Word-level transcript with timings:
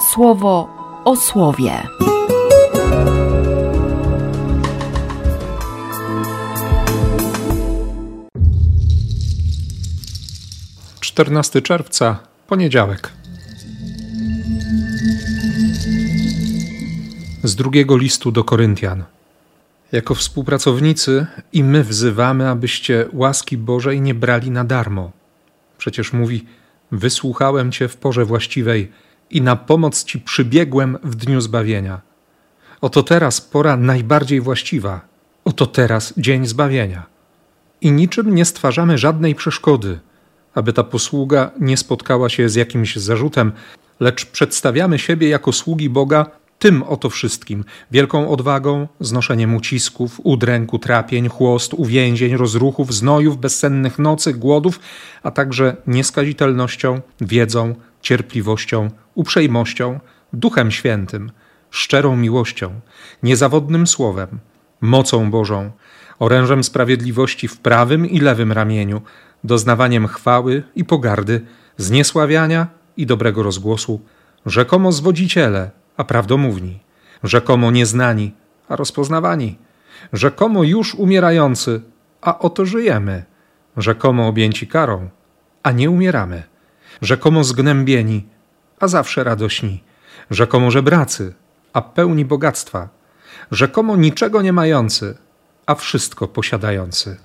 słowo 0.00 0.68
o 1.04 1.16
słowie. 1.16 1.72
Czternasty 11.00 11.62
czerwca, 11.62 12.18
poniedziałek. 12.46 13.12
Z 17.42 17.54
drugiego 17.54 17.96
listu 17.96 18.32
do 18.32 18.44
Koryntian. 18.44 19.04
Jako 19.92 20.14
współpracownicy 20.14 21.26
i 21.52 21.64
my 21.64 21.84
wzywamy, 21.84 22.48
abyście 22.48 23.06
łaski 23.12 23.56
Bożej 23.56 24.00
nie 24.00 24.14
brali 24.14 24.50
na 24.50 24.64
darmo. 24.64 25.10
Przecież 25.78 26.12
mówi: 26.12 26.46
Wysłuchałem 26.92 27.72
Cię 27.72 27.88
w 27.88 27.96
porze 27.96 28.24
właściwej 28.24 28.92
i 29.30 29.42
na 29.42 29.56
pomoc 29.56 30.04
Ci 30.04 30.20
przybiegłem 30.20 30.98
w 31.04 31.14
dniu 31.14 31.40
zbawienia. 31.40 32.00
Oto 32.80 33.02
teraz 33.02 33.40
pora 33.40 33.76
najbardziej 33.76 34.40
właściwa, 34.40 35.00
oto 35.44 35.66
teraz 35.66 36.14
dzień 36.16 36.46
zbawienia. 36.46 37.06
I 37.80 37.92
niczym 37.92 38.34
nie 38.34 38.44
stwarzamy 38.44 38.98
żadnej 38.98 39.34
przeszkody, 39.34 39.98
aby 40.54 40.72
ta 40.72 40.84
posługa 40.84 41.50
nie 41.60 41.76
spotkała 41.76 42.28
się 42.28 42.48
z 42.48 42.54
jakimś 42.54 42.96
zarzutem, 42.96 43.52
lecz 44.00 44.26
przedstawiamy 44.26 44.98
siebie 44.98 45.28
jako 45.28 45.52
sługi 45.52 45.90
Boga 45.90 46.26
tym 46.58 46.82
oto 46.82 47.10
wszystkim 47.10 47.64
wielką 47.90 48.30
odwagą, 48.30 48.88
znoszeniem 49.00 49.56
ucisków, 49.56 50.20
udręk, 50.24 50.74
utrapień, 50.74 51.28
chłost, 51.28 51.74
uwięzień, 51.74 52.36
rozruchów, 52.36 52.94
znojów, 52.94 53.38
bezsennych 53.38 53.98
nocy, 53.98 54.34
głodów, 54.34 54.80
a 55.22 55.30
także 55.30 55.76
nieskazitelnością, 55.86 57.00
wiedzą, 57.20 57.74
cierpliwością, 58.02 58.90
uprzejmością, 59.18 60.00
duchem 60.32 60.70
świętym, 60.70 61.30
szczerą 61.70 62.16
miłością, 62.16 62.80
niezawodnym 63.22 63.86
słowem, 63.86 64.38
mocą 64.80 65.30
Bożą, 65.30 65.70
orężem 66.18 66.64
sprawiedliwości 66.64 67.48
w 67.48 67.58
prawym 67.58 68.06
i 68.06 68.20
lewym 68.20 68.52
ramieniu, 68.52 69.02
doznawaniem 69.44 70.06
chwały 70.06 70.62
i 70.76 70.84
pogardy, 70.84 71.40
zniesławiania 71.76 72.66
i 72.96 73.06
dobrego 73.06 73.42
rozgłosu, 73.42 74.00
rzekomo 74.46 74.92
zwodziciele, 74.92 75.70
a 75.96 76.04
prawdomówni, 76.04 76.80
rzekomo 77.22 77.70
nieznani, 77.70 78.34
a 78.68 78.76
rozpoznawani, 78.76 79.58
rzekomo 80.12 80.64
już 80.64 80.94
umierający, 80.94 81.80
a 82.20 82.38
oto 82.38 82.66
żyjemy, 82.66 83.24
rzekomo 83.76 84.28
objęci 84.28 84.66
karą, 84.66 85.08
a 85.62 85.72
nie 85.72 85.90
umieramy, 85.90 86.42
rzekomo 87.02 87.44
zgnębieni, 87.44 88.37
a 88.80 88.88
zawsze 88.88 89.24
radośni, 89.24 89.82
rzekomo 90.30 90.70
żebracy, 90.70 91.34
a 91.72 91.82
pełni 91.82 92.24
bogactwa, 92.24 92.88
rzekomo 93.50 93.96
niczego 93.96 94.42
nie 94.42 94.52
mający, 94.52 95.16
a 95.66 95.74
wszystko 95.74 96.28
posiadający. 96.28 97.16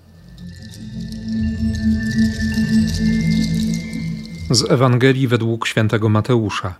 Z 4.49 4.71
Ewangelii 4.71 5.27
według 5.27 5.67
świętego 5.67 6.09
Mateusza. 6.09 6.75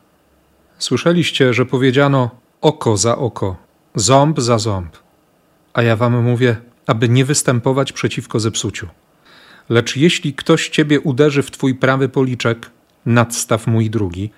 Słyszeliście, 0.80 1.54
że 1.54 1.66
powiedziano 1.66 2.30
oko 2.62 2.98
za 2.98 3.18
oko, 3.18 3.56
ząb 3.96 4.40
za 4.40 4.60
ząb. 4.60 4.98
A 5.74 5.84
ja 5.84 5.96
wam 5.96 6.24
mówię, 6.24 6.56
aby 6.88 7.10
nie 7.10 7.26
występować 7.26 7.94
przeciwko 7.94 8.40
zepsuciu. 8.40 8.88
Lecz 9.70 9.96
jeśli 9.96 10.34
ktoś 10.34 10.70
ciebie 10.70 11.00
uderzy 11.00 11.44
w 11.44 11.52
twój 11.52 11.76
prawy 11.76 12.10
policzek, 12.10 12.72
nadstaw 13.06 13.68
mój 13.68 13.90
drugi, 13.90 14.32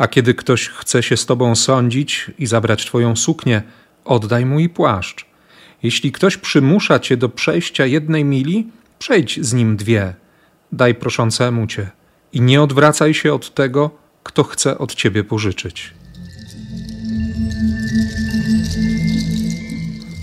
a 0.00 0.08
kiedy 0.08 0.34
ktoś 0.34 0.68
chce 0.68 1.02
się 1.02 1.16
z 1.16 1.26
tobą 1.26 1.54
sądzić 1.54 2.30
i 2.38 2.46
zabrać 2.46 2.86
twoją 2.86 3.16
suknię, 3.16 3.62
oddaj 4.04 4.46
mój 4.46 4.68
płaszcz. 4.68 5.26
Jeśli 5.82 6.12
ktoś 6.12 6.36
przymusza 6.36 6.98
cię 6.98 7.16
do 7.16 7.28
przejścia 7.28 7.86
jednej 7.86 8.24
mili, 8.24 8.66
przejdź 8.98 9.40
z 9.40 9.52
nim 9.52 9.76
dwie. 9.76 10.14
Daj 10.72 10.94
proszącemu 10.94 11.66
cię 11.66 11.90
i 12.32 12.40
nie 12.40 12.62
odwracaj 12.62 13.14
się 13.14 13.34
od 13.34 13.54
tego, 13.54 13.90
kto 14.22 14.44
chce 14.44 14.78
od 14.78 14.94
ciebie 14.94 15.24
pożyczyć. 15.24 15.94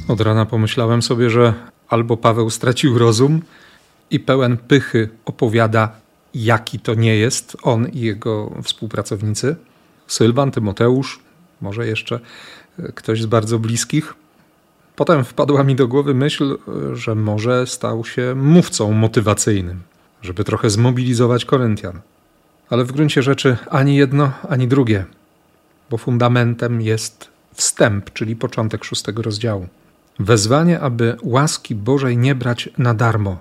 Od 0.08 0.22
rana 0.22 0.46
pomyślałem 0.46 1.02
sobie, 1.02 1.30
że 1.30 1.54
albo 1.90 2.18
Paweł 2.18 2.50
stracił 2.50 2.98
rozum 2.98 3.42
i 4.12 4.20
pełen 4.20 4.58
pychy 4.58 5.10
opowiada, 5.26 5.92
jaki 6.34 6.80
to 6.80 6.96
nie 6.96 7.16
jest 7.16 7.58
on 7.64 7.88
i 7.88 8.00
jego 8.00 8.52
współpracownicy, 8.64 9.56
Sylwan, 10.08 10.52
Tymoteusz, 10.52 11.20
może 11.62 11.88
jeszcze 11.88 12.20
e, 12.80 12.92
ktoś 12.92 13.22
z 13.22 13.26
bardzo 13.26 13.60
bliskich. 13.60 14.14
Potem 14.96 15.24
wpadła 15.24 15.64
mi 15.64 15.76
do 15.76 15.88
głowy 15.88 16.14
myśl, 16.14 16.58
że 16.94 17.16
może 17.16 17.68
stał 17.68 18.06
się 18.06 18.36
mówcą 18.36 18.92
motywacyjnym, 18.92 19.82
żeby 20.22 20.44
trochę 20.44 20.70
zmobilizować 20.70 21.46
Koryntian. 21.46 22.02
Ale 22.70 22.86
w 22.86 22.92
gruncie 22.92 23.24
rzeczy 23.24 23.58
ani 23.70 23.96
jedno, 23.96 24.32
ani 24.50 24.68
drugie, 24.68 25.06
bo 25.90 25.98
fundamentem 25.98 26.82
jest 26.82 27.28
wstęp, 27.54 28.14
czyli 28.14 28.36
początek 28.36 28.84
szóstego 28.84 29.22
rozdziału. 29.22 29.68
Wezwanie, 30.20 30.80
aby 30.80 31.18
łaski 31.22 31.76
Bożej 31.76 32.18
nie 32.18 32.36
brać 32.36 32.70
na 32.78 32.94
darmo, 32.94 33.40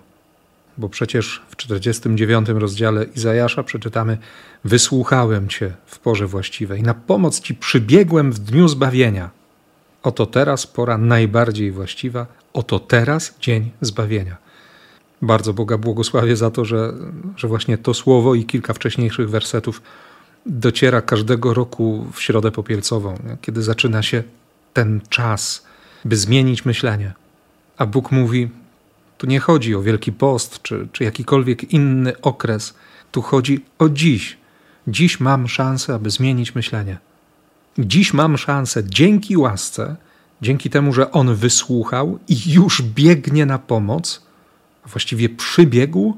bo 0.79 0.89
przecież 0.89 1.43
w 1.49 1.57
49 1.57 2.49
rozdziale 2.49 3.05
Izajasza 3.17 3.63
przeczytamy: 3.63 4.19
Wysłuchałem 4.65 5.49
Cię 5.49 5.73
w 5.87 5.99
porze 5.99 6.27
właściwej, 6.27 6.83
na 6.83 6.95
pomoc 6.95 7.41
Ci 7.41 7.55
przybiegłem 7.55 8.33
w 8.33 8.39
dniu 8.39 8.69
zbawienia. 8.69 9.31
Oto 10.03 10.27
teraz 10.27 10.67
pora 10.67 10.99
najbardziej 10.99 11.73
właściwa, 11.73 12.27
oto 12.53 12.79
teraz 12.79 13.35
dzień 13.41 13.71
zbawienia. 13.81 14.37
Bardzo 15.23 15.53
Boga 15.53 15.79
błogosławię 15.79 16.37
za 16.37 16.51
to, 16.51 16.65
że, 16.65 16.93
że 17.37 17.49
właśnie 17.49 17.79
to 17.79 17.95
słowo 17.95 18.35
i 18.35 18.45
kilka 18.45 18.75
wcześniejszych 18.75 19.31
wersetów 19.31 19.83
dociera 20.47 21.03
każdego 21.03 21.55
roku 21.55 22.07
w 22.13 22.23
środę 22.23 22.51
popielcową, 22.51 23.19
kiedy 23.41 23.63
zaczyna 23.63 24.03
się 24.03 24.23
ten 24.73 25.01
czas, 25.09 25.67
by 26.05 26.17
zmienić 26.17 26.65
myślenie. 26.65 27.13
A 27.79 27.87
Bóg 27.87 28.13
mówi: 28.13 28.49
Tu 29.19 29.27
nie 29.27 29.41
chodzi 29.41 29.75
o 29.75 29.82
Wielki 29.82 30.12
Post 30.12 30.62
czy, 30.62 30.88
czy 30.93 31.04
jakikolwiek 31.04 31.72
inny 31.72 32.21
okres, 32.21 32.75
tu 33.12 33.22
chodzi 33.22 33.65
o 33.78 33.88
dziś. 33.88 34.37
Dziś 34.88 35.21
mam 35.21 35.49
szansę, 35.49 35.94
aby 35.94 36.10
zmienić 36.10 36.54
myślenie. 36.54 36.99
Dziś 37.78 38.12
mam 38.12 38.38
szansę 38.38 38.84
dzięki 38.84 39.37
łasce, 39.37 39.97
dzięki 40.43 40.71
temu, 40.71 40.93
że 40.93 41.10
On 41.10 41.34
wysłuchał 41.34 42.19
i 42.28 42.53
już 42.53 42.82
biegnie 42.82 43.47
na 43.47 43.59
pomoc 43.59 44.27
właściwie 44.87 45.28
przybiegł 45.28 46.16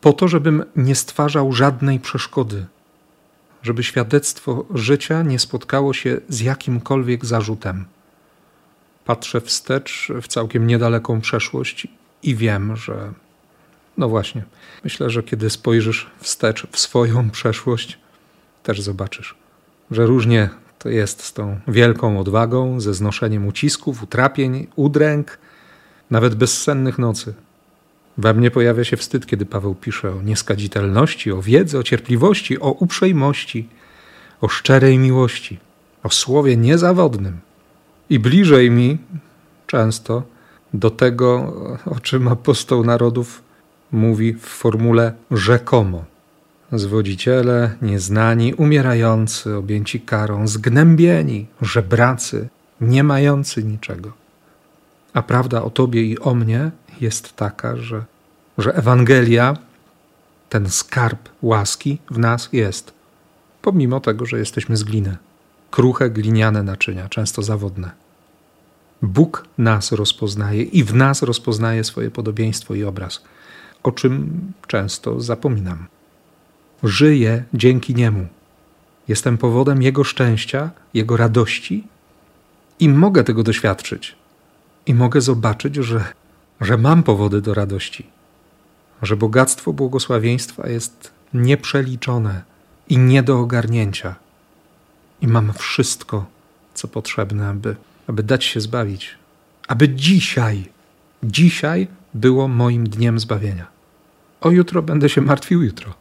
po 0.00 0.12
to, 0.12 0.28
żebym 0.28 0.64
nie 0.76 0.94
stwarzał 0.94 1.52
żadnej 1.52 2.00
przeszkody, 2.00 2.66
żeby 3.62 3.82
świadectwo 3.82 4.64
życia 4.74 5.22
nie 5.22 5.38
spotkało 5.38 5.94
się 5.94 6.20
z 6.28 6.40
jakimkolwiek 6.40 7.24
zarzutem. 7.24 7.84
Patrzę 9.04 9.40
wstecz 9.40 10.08
w 10.22 10.28
całkiem 10.28 10.66
niedaleką 10.66 11.20
przeszłość 11.20 11.88
i 12.24 12.34
wiem, 12.34 12.76
że. 12.76 13.12
No 13.96 14.08
właśnie, 14.08 14.44
myślę, 14.84 15.10
że 15.10 15.22
kiedy 15.22 15.50
spojrzysz 15.50 16.10
wstecz 16.18 16.66
w 16.70 16.78
swoją 16.78 17.30
przeszłość, 17.30 17.98
też 18.62 18.80
zobaczysz, 18.80 19.34
że 19.90 20.06
różnie 20.06 20.50
to 20.78 20.88
jest 20.88 21.22
z 21.22 21.32
tą 21.32 21.60
wielką 21.68 22.20
odwagą, 22.20 22.80
ze 22.80 22.94
znoszeniem 22.94 23.46
ucisków, 23.46 24.02
utrapień, 24.02 24.66
udręk, 24.76 25.38
nawet 26.10 26.34
bezsennych 26.34 26.98
nocy. 26.98 27.34
We 28.18 28.34
mnie 28.34 28.50
pojawia 28.50 28.84
się 28.84 28.96
wstyd, 28.96 29.26
kiedy 29.26 29.46
Paweł 29.46 29.74
pisze 29.74 30.10
o 30.10 30.22
nieskadzitelności, 30.22 31.32
o 31.32 31.42
wiedzy, 31.42 31.78
o 31.78 31.82
cierpliwości, 31.82 32.60
o 32.60 32.70
uprzejmości, 32.72 33.68
o 34.40 34.48
szczerej 34.48 34.98
miłości, 34.98 35.58
o 36.02 36.10
słowie 36.10 36.56
niezawodnym. 36.56 37.40
I 38.10 38.18
bliżej 38.18 38.70
mi 38.70 38.98
często 39.66 40.22
do 40.74 40.90
tego, 40.90 41.52
o 41.86 42.00
czym 42.00 42.28
apostoł 42.28 42.84
narodów 42.84 43.42
mówi 43.92 44.34
w 44.34 44.46
formule 44.46 45.12
rzekomo. 45.30 46.04
Zwodziciele, 46.72 47.74
nieznani, 47.82 48.54
umierający, 48.54 49.56
objęci 49.56 50.00
karą, 50.00 50.48
zgnębieni, 50.48 51.46
żebracy, 51.62 52.48
nie 52.80 53.04
mający 53.04 53.64
niczego. 53.64 54.12
A 55.12 55.22
prawda 55.22 55.62
o 55.62 55.70
Tobie 55.70 56.02
i 56.02 56.18
o 56.18 56.34
mnie 56.34 56.70
jest 57.00 57.36
taka, 57.36 57.76
że, 57.76 58.04
że 58.58 58.74
Ewangelia, 58.74 59.56
ten 60.48 60.70
skarb 60.70 61.28
łaski 61.42 61.98
w 62.10 62.18
nas 62.18 62.48
jest, 62.52 62.92
pomimo 63.62 64.00
tego, 64.00 64.26
że 64.26 64.38
jesteśmy 64.38 64.76
z 64.76 64.84
gliny. 64.84 65.16
Kruche, 65.70 66.10
gliniane 66.10 66.62
naczynia, 66.62 67.08
często 67.08 67.42
zawodne. 67.42 68.03
Bóg 69.04 69.44
nas 69.58 69.92
rozpoznaje 69.92 70.62
i 70.62 70.84
w 70.84 70.94
nas 70.94 71.22
rozpoznaje 71.22 71.84
swoje 71.84 72.10
podobieństwo 72.10 72.74
i 72.74 72.84
obraz, 72.84 73.22
o 73.82 73.92
czym 73.92 74.40
często 74.66 75.20
zapominam. 75.20 75.86
Żyję 76.82 77.44
dzięki 77.54 77.94
Niemu. 77.94 78.26
Jestem 79.08 79.38
powodem 79.38 79.82
Jego 79.82 80.04
szczęścia, 80.04 80.70
Jego 80.94 81.16
radości 81.16 81.84
i 82.80 82.88
mogę 82.88 83.24
tego 83.24 83.42
doświadczyć. 83.42 84.16
I 84.86 84.94
mogę 84.94 85.20
zobaczyć, 85.20 85.74
że, 85.74 86.04
że 86.60 86.78
mam 86.78 87.02
powody 87.02 87.40
do 87.40 87.54
radości, 87.54 88.06
że 89.02 89.16
bogactwo 89.16 89.72
błogosławieństwa 89.72 90.68
jest 90.68 91.10
nieprzeliczone 91.34 92.42
i 92.88 92.98
nie 92.98 93.22
do 93.22 93.40
ogarnięcia. 93.40 94.14
I 95.20 95.26
mam 95.28 95.52
wszystko, 95.52 96.26
co 96.74 96.88
potrzebne, 96.88 97.48
aby, 97.48 97.76
aby 98.06 98.22
dać 98.22 98.44
się 98.44 98.60
zbawić, 98.60 99.14
aby 99.68 99.88
dzisiaj, 99.88 100.64
dzisiaj 101.22 101.86
było 102.14 102.48
moim 102.48 102.88
dniem 102.88 103.20
zbawienia. 103.20 103.66
O 104.40 104.50
jutro 104.50 104.82
będę 104.82 105.08
się 105.08 105.20
martwił 105.20 105.62
jutro. 105.62 105.94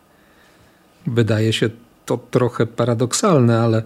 Wydaje 1.07 1.53
się 1.53 1.69
to 2.05 2.17
trochę 2.17 2.65
paradoksalne, 2.65 3.61
ale, 3.61 3.83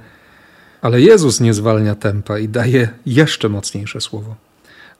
ale 0.81 1.01
Jezus 1.01 1.39
nie 1.39 1.53
zwalnia 1.53 1.95
tempa 1.95 2.39
i 2.39 2.49
daje 2.49 2.89
jeszcze 3.05 3.49
mocniejsze 3.49 4.01
słowo. 4.01 4.35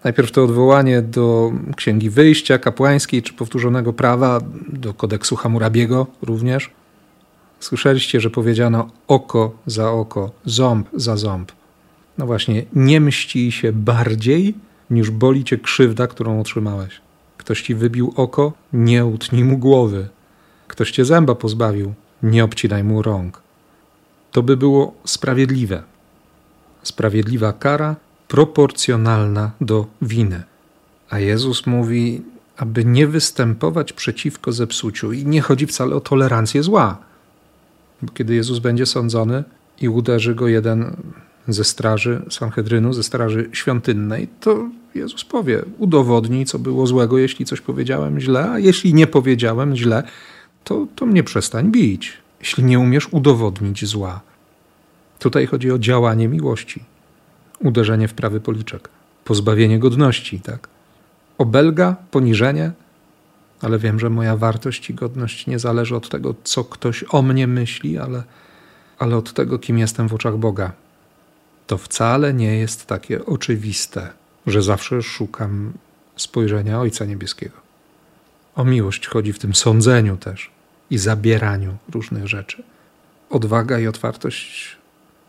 Najpierw 0.04 0.32
to 0.32 0.44
odwołanie 0.44 1.02
do 1.02 1.52
Księgi 1.76 2.10
Wyjścia 2.10 2.58
kapłańskiej 2.58 3.24
czy 3.24 3.34
powtórzonego 3.34 3.94
prawa, 3.94 4.40
do 4.68 4.94
kodeksu 4.94 5.36
Hammurabiego 5.36 6.08
również. 6.22 6.70
Słyszeliście, 7.60 8.20
że 8.20 8.30
powiedziano 8.30 8.88
oko 9.08 9.56
za 9.66 9.92
oko, 9.92 10.32
ząb 10.46 10.88
za 10.94 11.18
ząb. 11.18 11.52
No 12.18 12.26
właśnie, 12.26 12.66
nie 12.76 13.02
mści 13.02 13.52
się 13.52 13.74
bardziej, 13.74 14.56
niż 14.90 15.12
boli 15.12 15.44
cię 15.44 15.58
krzywda, 15.58 16.08
którą 16.08 16.40
otrzymałeś. 16.40 17.02
Ktoś 17.38 17.62
ci 17.62 17.76
wybił 17.76 18.14
oko, 18.16 18.54
nie 18.74 19.06
utnij 19.06 19.44
mu 19.44 19.58
głowy. 19.58 20.08
Ktoś 20.68 20.92
cię 20.92 21.06
zęba 21.06 21.36
pozbawił, 21.36 21.94
nie 22.24 22.44
obcinaj 22.44 22.84
mu 22.84 23.02
rąk. 23.02 23.42
To 24.32 24.44
by 24.44 24.58
było 24.58 24.94
sprawiedliwe. 25.06 25.84
Sprawiedliwa 26.84 27.54
kara 27.54 27.96
proporcjonalna 28.28 29.52
do 29.62 29.86
winy. 30.02 30.44
A 31.10 31.20
Jezus 31.20 31.68
mówi, 31.68 32.22
aby 32.58 32.86
nie 32.86 33.08
występować 33.08 33.94
przeciwko 33.94 34.52
zepsuciu 34.52 35.14
i 35.14 35.26
nie 35.26 35.42
chodzi 35.42 35.68
wcale 35.68 35.96
o 35.96 36.00
tolerancję 36.00 36.64
zła. 36.64 36.98
Bo 38.02 38.14
kiedy 38.14 38.36
Jezus 38.36 38.60
będzie 38.60 38.86
sądzony 38.86 39.44
i 39.82 39.90
uderzy 39.90 40.36
go 40.36 40.48
jeden 40.48 40.96
ze 41.48 41.64
straży 41.64 42.22
Sanhedrynu, 42.30 42.94
ze 42.94 43.04
straży 43.04 43.50
świątynnej, 43.54 44.28
to 44.40 44.70
Jezus 44.96 45.26
powie: 45.26 45.62
udowodnij, 45.78 46.46
co 46.46 46.60
było 46.60 46.88
złego, 46.88 47.18
jeśli 47.18 47.46
coś 47.46 47.62
powiedziałem 47.62 48.20
źle, 48.20 48.50
a 48.52 48.60
jeśli 48.60 48.94
nie 48.94 49.08
powiedziałem 49.08 49.76
źle, 49.76 50.04
to, 50.64 50.88
to 50.96 51.06
mnie 51.06 51.24
przestań 51.24 51.72
bić, 51.72 52.14
jeśli 52.40 52.64
nie 52.64 52.80
umiesz 52.80 53.08
udowodnić 53.14 53.86
zła. 53.86 54.22
Tutaj 55.20 55.46
chodzi 55.46 55.72
o 55.72 55.80
działanie 55.80 56.28
miłości, 56.28 56.84
uderzenie 57.60 58.08
w 58.08 58.14
prawy 58.14 58.40
policzek, 58.40 58.90
pozbawienie 59.26 59.80
godności, 59.80 60.40
tak? 60.40 60.68
Obelga, 61.38 61.96
poniżenie, 62.12 62.72
ale 63.62 63.80
wiem, 63.80 64.00
że 64.00 64.10
moja 64.10 64.36
wartość 64.36 64.90
i 64.90 64.94
godność 64.94 65.48
nie 65.48 65.60
zależy 65.60 65.96
od 65.96 66.10
tego, 66.10 66.36
co 66.44 66.64
ktoś 66.64 67.06
o 67.10 67.22
mnie 67.22 67.48
myśli, 67.48 67.98
ale, 67.98 68.24
ale 69.00 69.18
od 69.18 69.34
tego, 69.34 69.60
kim 69.60 69.78
jestem 69.78 70.08
w 70.08 70.14
oczach 70.14 70.38
Boga. 70.38 70.72
To 71.68 71.78
wcale 71.78 72.34
nie 72.34 72.58
jest 72.58 72.86
takie 72.86 73.26
oczywiste, 73.26 74.14
że 74.48 74.62
zawsze 74.62 75.02
szukam 75.02 75.74
spojrzenia 76.16 76.80
Ojca 76.80 77.06
Niebieskiego. 77.06 77.56
O 78.56 78.66
miłość 78.66 79.08
chodzi 79.08 79.34
w 79.34 79.40
tym 79.40 79.56
sądzeniu 79.56 80.18
też 80.18 80.52
i 80.90 80.98
zabieraniu 80.98 81.78
różnych 81.92 82.28
rzeczy. 82.28 82.64
Odwaga 83.30 83.80
i 83.80 83.88
otwartość, 83.88 84.78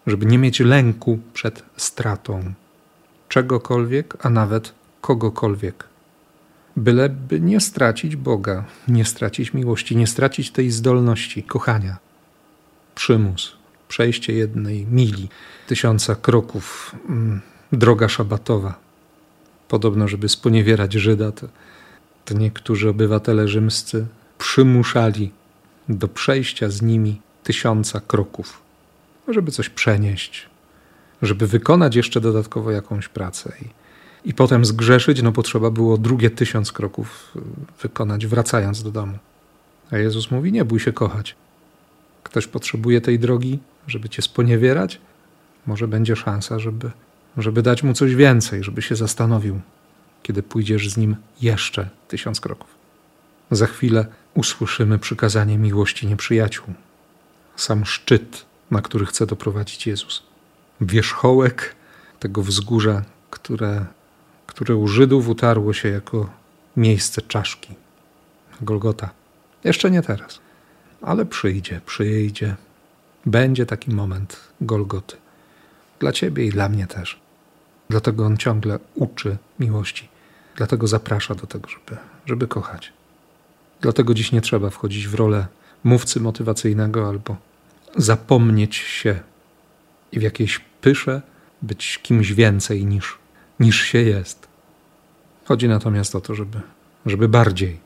żeby 0.07 0.27
nie 0.27 0.39
mieć 0.39 0.61
lęku 0.61 1.19
przed 1.33 1.63
stratą 1.77 2.53
czegokolwiek, 3.29 4.27
a 4.27 4.31
nawet 4.31 4.73
kogokolwiek. 5.01 5.85
Byleby 6.77 7.41
nie 7.41 7.61
stracić 7.61 8.17
Boga, 8.17 8.65
nie 8.89 9.05
stracić 9.05 9.55
miłości, 9.55 9.97
nie 9.97 10.07
stracić 10.07 10.51
tej 10.51 10.71
zdolności 10.71 11.43
kochania. 11.43 11.97
Przymus, 12.95 13.58
przejście 13.89 14.33
jednej 14.33 14.87
mili, 14.87 15.29
tysiąca 15.67 16.15
kroków, 16.15 16.95
mm, 17.09 17.41
droga 17.73 18.09
szabatowa. 18.09 18.79
Podobno, 19.69 20.09
żeby 20.09 20.29
sponiewierać 20.29 20.93
Żyda, 20.93 21.33
to, 21.33 21.49
to 22.25 22.35
niektórzy 22.35 22.89
obywatele 22.89 23.49
rzymscy 23.49 24.07
przymuszali 24.39 25.31
do 25.89 26.09
przejścia 26.09 26.69
z 26.69 26.83
nimi 26.83 27.21
tysiąca 27.45 28.01
kroków, 28.01 28.63
żeby 29.29 29.53
coś 29.53 29.69
przenieść, 29.69 30.49
żeby 31.23 31.47
wykonać 31.47 31.97
jeszcze 31.97 32.21
dodatkowo 32.21 32.71
jakąś 32.71 33.09
pracę. 33.09 33.53
I, 33.63 33.69
i 34.29 34.35
potem 34.35 34.65
zgrzeszyć, 34.65 35.23
no 35.23 35.33
potrzeba 35.33 35.71
było 35.71 35.99
drugie 35.99 36.31
tysiąc 36.31 36.73
kroków 36.73 37.33
y, 37.37 37.41
wykonać, 37.83 38.27
wracając 38.27 38.83
do 38.83 38.91
domu. 38.91 39.19
A 39.91 39.99
Jezus 39.99 40.31
mówi: 40.31 40.53
Nie 40.53 40.65
bój 40.65 40.81
się 40.81 40.93
kochać. 40.93 41.35
Ktoś 42.23 42.47
potrzebuje 42.47 43.01
tej 43.01 43.19
drogi, 43.19 43.59
żeby 43.89 44.09
cię 44.09 44.23
sponiewierać? 44.23 45.01
Może 45.67 45.89
będzie 45.89 46.17
szansa, 46.17 46.59
żeby, 46.59 46.91
żeby 47.37 47.63
dać 47.63 47.83
mu 47.83 47.95
coś 47.95 48.15
więcej, 48.15 48.65
żeby 48.65 48.83
się 48.83 48.97
zastanowił, 48.97 49.61
kiedy 50.23 50.43
pójdziesz 50.43 50.91
z 50.91 50.97
nim 50.97 51.17
jeszcze 51.41 51.89
tysiąc 52.09 52.41
kroków. 52.41 52.69
Za 53.51 53.67
chwilę 53.67 54.07
usłyszymy 54.35 54.99
przykazanie 54.99 55.59
miłości 55.59 56.07
nieprzyjaciół. 56.07 56.67
Sam 57.57 57.87
szczyt, 57.87 58.47
na 58.71 58.83
który 58.83 59.07
chce 59.07 59.27
doprowadzić 59.27 59.87
Jezus. 59.87 60.23
Wierzchołek 60.81 61.75
tego 62.21 62.43
wzgórza, 62.43 63.03
które, 63.31 63.87
które 64.47 64.77
u 64.77 64.89
Żydów 64.89 65.29
utarło 65.29 65.73
się 65.73 65.89
jako 65.89 66.31
miejsce 66.77 67.23
czaszki. 67.23 67.75
Golgota. 68.61 69.11
Jeszcze 69.65 69.91
nie 69.91 70.03
teraz, 70.03 70.41
ale 71.03 71.27
przyjdzie, 71.27 71.81
przyjdzie. 71.87 72.57
Będzie 73.27 73.67
taki 73.67 73.91
moment 73.91 74.41
Golgoty. 74.61 75.17
Dla 76.01 76.13
ciebie 76.13 76.47
i 76.47 76.51
dla 76.51 76.69
mnie 76.69 76.87
też. 76.87 77.21
Dlatego 77.91 78.27
on 78.27 78.37
ciągle 78.37 78.79
uczy 78.95 79.37
miłości. 79.59 80.09
Dlatego 80.57 80.87
zaprasza 80.87 81.35
do 81.35 81.47
tego, 81.47 81.69
żeby, 81.69 82.01
żeby 82.27 82.47
kochać. 82.47 82.93
Dlatego 83.81 84.15
dziś 84.15 84.33
nie 84.33 84.41
trzeba 84.41 84.71
wchodzić 84.71 85.09
w 85.09 85.15
rolę 85.15 85.47
mówcy 85.85 86.21
motywacyjnego 86.21 87.09
albo 87.09 87.37
zapomnieć 87.97 88.77
się 88.77 89.21
i 90.13 90.19
w 90.19 90.23
jakiejś 90.23 90.61
pysze 90.81 91.23
być 91.63 91.99
kimś 92.03 92.33
więcej 92.33 92.87
niż, 92.87 93.19
niż 93.61 93.81
się 93.81 93.99
jest. 93.99 94.49
Chodzi 95.45 95.69
natomiast 95.69 96.15
o 96.15 96.21
to, 96.21 96.35
żeby, 96.35 96.61
żeby 97.07 97.29
bardziej 97.29 97.81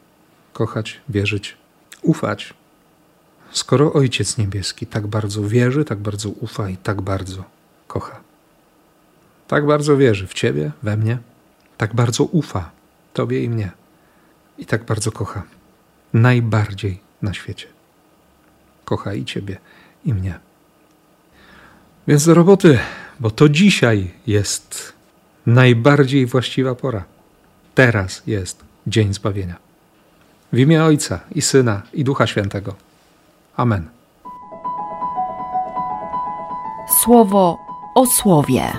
kochać, 0.52 1.00
wierzyć, 1.08 1.56
ufać. 2.02 2.54
Skoro 3.52 3.92
Ojciec 3.92 4.38
Niebieski 4.38 4.86
tak 4.86 5.06
bardzo 5.06 5.48
wierzy, 5.48 5.84
tak 5.84 5.98
bardzo 5.98 6.28
ufa 6.30 6.68
i 6.68 6.76
tak 6.76 7.02
bardzo 7.02 7.44
kocha. 7.86 8.20
Tak 9.48 9.66
bardzo 9.66 9.96
wierzy 9.96 10.26
w 10.26 10.34
Ciebie, 10.34 10.72
we 10.82 10.96
mnie, 10.96 11.18
tak 11.76 11.94
bardzo 11.94 12.24
ufa 12.24 12.70
Tobie 13.12 13.44
i 13.44 13.48
mnie 13.48 13.70
i 14.58 14.66
tak 14.66 14.84
bardzo 14.84 15.12
kocha 15.12 15.42
najbardziej 16.12 17.00
na 17.22 17.34
świecie. 17.34 17.66
Kocha 18.84 19.14
i 19.14 19.24
Ciebie, 19.24 19.58
i 20.04 20.14
mnie. 20.14 20.38
Więc 22.08 22.26
do 22.26 22.34
roboty, 22.34 22.78
bo 23.20 23.30
to 23.30 23.48
dzisiaj 23.48 24.10
jest 24.26 24.92
najbardziej 25.46 26.26
właściwa 26.26 26.74
pora. 26.74 27.04
Teraz 27.74 28.22
jest 28.26 28.64
dzień 28.86 29.14
zbawienia. 29.14 29.56
W 30.52 30.58
imię 30.58 30.84
Ojca 30.84 31.20
i 31.34 31.42
Syna 31.42 31.82
i 31.92 32.04
Ducha 32.04 32.26
Świętego. 32.26 32.74
Amen. 33.56 33.90
Słowo 37.02 37.58
o 37.94 38.06
słowie. 38.06 38.72